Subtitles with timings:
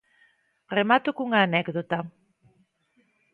[0.77, 1.99] Remato cunha anécdota.